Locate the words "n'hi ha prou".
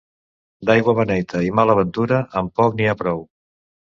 2.81-3.23